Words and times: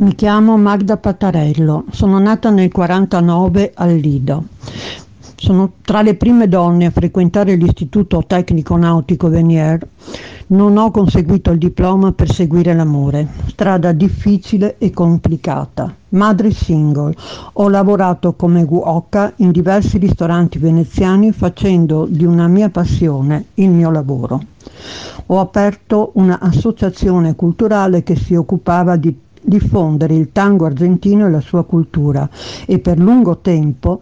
Mi 0.00 0.14
chiamo 0.14 0.56
Magda 0.56 0.96
Pattarello, 0.96 1.84
sono 1.90 2.18
nata 2.18 2.48
nel 2.48 2.72
49 2.72 3.72
al 3.74 3.96
Lido. 3.96 4.44
Sono 5.36 5.72
tra 5.82 6.00
le 6.00 6.14
prime 6.14 6.48
donne 6.48 6.86
a 6.86 6.90
frequentare 6.90 7.54
l'istituto 7.56 8.24
tecnico 8.26 8.78
nautico 8.78 9.28
Venier. 9.28 9.86
Non 10.46 10.78
ho 10.78 10.90
conseguito 10.90 11.50
il 11.50 11.58
diploma 11.58 12.12
per 12.12 12.32
seguire 12.32 12.72
l'amore, 12.72 13.28
strada 13.48 13.92
difficile 13.92 14.76
e 14.78 14.90
complicata. 14.90 15.94
Madre 16.08 16.50
single, 16.50 17.14
ho 17.52 17.68
lavorato 17.68 18.32
come 18.32 18.64
cuoca 18.64 19.34
in 19.36 19.50
diversi 19.50 19.98
ristoranti 19.98 20.56
veneziani 20.56 21.30
facendo 21.30 22.06
di 22.08 22.24
una 22.24 22.48
mia 22.48 22.70
passione 22.70 23.48
il 23.56 23.68
mio 23.68 23.90
lavoro. 23.90 24.40
Ho 25.26 25.40
aperto 25.40 26.12
un'associazione 26.14 27.34
culturale 27.34 28.02
che 28.02 28.16
si 28.16 28.34
occupava 28.34 28.96
di 28.96 29.14
diffondere 29.50 30.14
il 30.14 30.30
tango 30.32 30.64
argentino 30.64 31.26
e 31.26 31.30
la 31.30 31.40
sua 31.40 31.64
cultura 31.64 32.26
e 32.64 32.78
per 32.78 32.98
lungo 32.98 33.38
tempo 33.38 34.00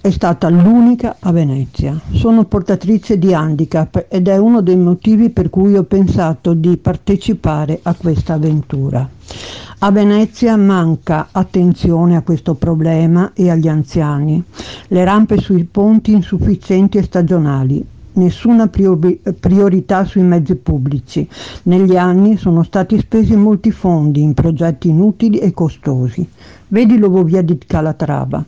è 0.00 0.10
stata 0.10 0.48
l'unica 0.48 1.16
a 1.18 1.32
Venezia. 1.32 1.98
Sono 2.12 2.44
portatrice 2.44 3.18
di 3.18 3.34
handicap 3.34 4.06
ed 4.08 4.28
è 4.28 4.36
uno 4.36 4.60
dei 4.60 4.76
motivi 4.76 5.30
per 5.30 5.50
cui 5.50 5.76
ho 5.76 5.82
pensato 5.82 6.54
di 6.54 6.76
partecipare 6.76 7.80
a 7.82 7.94
questa 7.94 8.34
avventura. 8.34 9.08
A 9.80 9.90
Venezia 9.90 10.56
manca 10.56 11.28
attenzione 11.32 12.16
a 12.16 12.22
questo 12.22 12.54
problema 12.54 13.32
e 13.34 13.50
agli 13.50 13.66
anziani. 13.66 14.42
Le 14.88 15.04
rampe 15.04 15.38
sui 15.38 15.64
ponti 15.64 16.12
insufficienti 16.12 16.98
e 16.98 17.02
stagionali, 17.02 17.84
nessuna 18.16 18.68
priorità 18.68 20.04
sui 20.04 20.22
mezzi 20.22 20.54
pubblici. 20.56 21.26
Negli 21.64 21.96
anni 21.96 22.36
sono 22.36 22.62
stati 22.62 22.98
spesi 22.98 23.34
molti 23.36 23.70
fondi 23.70 24.20
in 24.22 24.34
progetti 24.34 24.88
inutili 24.88 25.38
e 25.38 25.52
costosi. 25.52 26.28
Vedi 26.68 26.98
l'ovovia 26.98 27.42
di 27.42 27.56
Calatrava. 27.58 28.44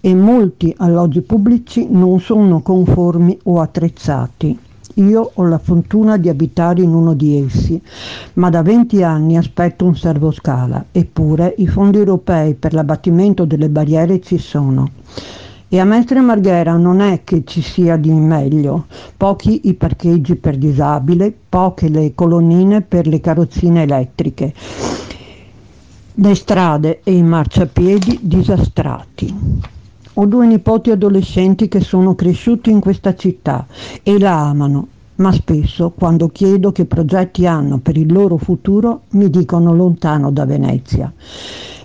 E 0.00 0.14
molti 0.14 0.74
alloggi 0.78 1.20
pubblici 1.20 1.86
non 1.88 2.18
sono 2.18 2.60
conformi 2.60 3.38
o 3.44 3.60
attrezzati. 3.60 4.58
Io 4.96 5.30
ho 5.34 5.44
la 5.44 5.58
fortuna 5.58 6.18
di 6.18 6.28
abitare 6.28 6.82
in 6.82 6.92
uno 6.92 7.14
di 7.14 7.42
essi, 7.42 7.80
ma 8.34 8.50
da 8.50 8.62
20 8.62 9.02
anni 9.02 9.38
aspetto 9.38 9.86
un 9.86 9.96
servoscala, 9.96 10.84
eppure 10.92 11.54
i 11.58 11.66
fondi 11.66 11.96
europei 11.98 12.54
per 12.54 12.74
l'abbattimento 12.74 13.46
delle 13.46 13.70
barriere 13.70 14.20
ci 14.20 14.36
sono. 14.36 14.90
E 15.74 15.80
a 15.80 15.86
Mestre 15.86 16.20
Marghera 16.20 16.76
non 16.76 17.00
è 17.00 17.22
che 17.24 17.44
ci 17.46 17.62
sia 17.62 17.96
di 17.96 18.12
meglio, 18.12 18.88
pochi 19.16 19.68
i 19.68 19.72
parcheggi 19.72 20.36
per 20.36 20.58
disabile, 20.58 21.34
poche 21.48 21.88
le 21.88 22.12
colonnine 22.14 22.82
per 22.82 23.06
le 23.06 23.20
carrozzine 23.20 23.84
elettriche, 23.84 24.52
le 26.12 26.34
strade 26.34 27.00
e 27.02 27.12
i 27.12 27.22
marciapiedi 27.22 28.18
disastrati. 28.20 29.34
Ho 30.12 30.26
due 30.26 30.46
nipoti 30.46 30.90
adolescenti 30.90 31.68
che 31.68 31.80
sono 31.80 32.14
cresciuti 32.14 32.68
in 32.68 32.80
questa 32.80 33.14
città 33.14 33.66
e 34.02 34.18
la 34.18 34.40
amano, 34.40 34.88
ma 35.14 35.32
spesso 35.32 35.88
quando 35.96 36.28
chiedo 36.28 36.70
che 36.70 36.84
progetti 36.84 37.46
hanno 37.46 37.78
per 37.78 37.96
il 37.96 38.12
loro 38.12 38.36
futuro 38.36 39.04
mi 39.12 39.30
dicono 39.30 39.74
lontano 39.74 40.30
da 40.30 40.44
Venezia 40.44 41.10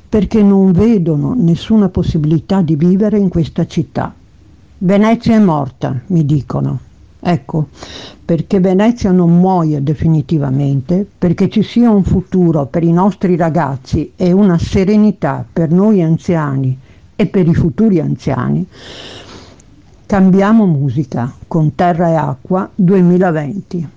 perché 0.10 0.42
non 0.42 0.72
vedono 0.72 1.34
nessuna 1.36 1.90
possibilità 1.90 2.62
di 2.62 2.76
vivere 2.76 3.18
in 3.18 3.30
questa 3.30 3.66
città. 3.66 4.14
Venezia 4.80 5.36
è 5.36 5.40
morta, 5.40 6.00
mi 6.08 6.26
dicono. 6.26 6.80
Ecco, 7.20 7.68
perché 8.24 8.60
Venezia 8.60 9.12
non 9.12 9.38
muoia 9.38 9.82
definitivamente, 9.82 11.06
perché 11.18 11.50
ci 11.50 11.64
sia 11.64 11.90
un 11.90 12.04
futuro 12.04 12.68
per 12.68 12.84
i 12.84 12.92
nostri 12.92 13.36
ragazzi 13.36 14.14
e 14.16 14.32
una 14.32 14.58
serenità 14.58 15.46
per 15.52 15.72
noi 15.72 16.02
anziani 16.02 16.78
e 17.16 17.26
per 17.26 17.48
i 17.48 17.56
futuri 17.56 18.00
anziani, 18.00 18.66
cambiamo 20.06 20.66
musica 20.68 21.34
con 21.48 21.74
Terra 21.74 22.10
e 22.10 22.16
Acqua 22.16 22.70
2020. 22.74 23.90